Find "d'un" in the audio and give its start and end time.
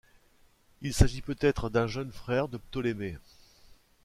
1.69-1.85